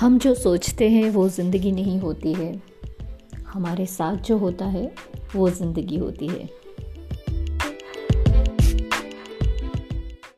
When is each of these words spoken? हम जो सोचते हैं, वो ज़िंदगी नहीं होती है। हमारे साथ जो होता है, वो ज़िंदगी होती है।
हम 0.00 0.18
जो 0.18 0.34
सोचते 0.34 0.88
हैं, 0.88 1.10
वो 1.10 1.28
ज़िंदगी 1.28 1.72
नहीं 1.72 1.98
होती 2.00 2.32
है। 2.32 2.62
हमारे 3.48 3.86
साथ 3.86 4.16
जो 4.16 4.38
होता 4.38 4.64
है, 4.64 4.92
वो 5.36 5.50
ज़िंदगी 5.50 5.96
होती 5.96 6.26
है। 6.26 6.48